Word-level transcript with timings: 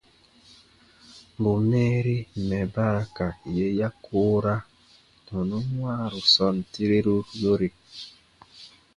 Bù 1.41 1.51
mɛɛri 1.69 2.17
mɛ̀ 2.47 2.63
ba 2.73 2.85
ra 2.95 3.03
ka 3.15 3.27
yè 3.55 3.67
ya 3.79 3.87
koora 4.03 4.55
tɔnun 5.25 5.65
wãaru 5.81 6.19
sɔɔn 6.33 6.57
tireru 6.71 7.17
yore. 7.41 7.67